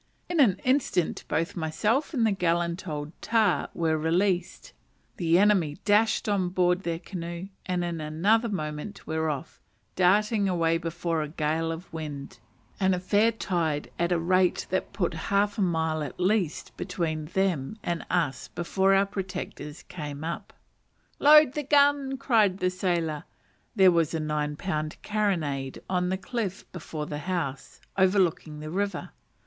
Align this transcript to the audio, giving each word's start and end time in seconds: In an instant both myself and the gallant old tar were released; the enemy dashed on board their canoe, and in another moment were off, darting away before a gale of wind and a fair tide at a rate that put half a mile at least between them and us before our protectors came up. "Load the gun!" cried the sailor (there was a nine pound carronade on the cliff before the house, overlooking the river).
In 0.27 0.39
an 0.39 0.55
instant 0.63 1.23
both 1.27 1.55
myself 1.55 2.11
and 2.11 2.25
the 2.25 2.31
gallant 2.31 2.87
old 2.87 3.11
tar 3.21 3.69
were 3.75 3.99
released; 3.99 4.73
the 5.17 5.37
enemy 5.37 5.77
dashed 5.85 6.27
on 6.27 6.49
board 6.49 6.81
their 6.81 6.97
canoe, 6.97 7.49
and 7.67 7.83
in 7.85 8.01
another 8.01 8.49
moment 8.49 9.05
were 9.05 9.29
off, 9.29 9.61
darting 9.95 10.49
away 10.49 10.79
before 10.79 11.21
a 11.21 11.27
gale 11.29 11.71
of 11.71 11.93
wind 11.93 12.39
and 12.79 12.95
a 12.95 12.99
fair 12.99 13.31
tide 13.31 13.91
at 13.99 14.11
a 14.11 14.17
rate 14.17 14.65
that 14.71 14.91
put 14.91 15.13
half 15.13 15.59
a 15.59 15.61
mile 15.61 16.01
at 16.01 16.19
least 16.19 16.75
between 16.77 17.25
them 17.25 17.77
and 17.83 18.03
us 18.09 18.47
before 18.47 18.95
our 18.95 19.05
protectors 19.05 19.83
came 19.83 20.23
up. 20.23 20.51
"Load 21.19 21.53
the 21.53 21.61
gun!" 21.61 22.17
cried 22.17 22.57
the 22.57 22.71
sailor 22.71 23.25
(there 23.75 23.91
was 23.91 24.15
a 24.15 24.19
nine 24.19 24.55
pound 24.55 24.97
carronade 25.03 25.79
on 25.87 26.09
the 26.09 26.17
cliff 26.17 26.65
before 26.71 27.05
the 27.05 27.19
house, 27.19 27.79
overlooking 27.99 28.61
the 28.61 28.71
river). 28.71 29.11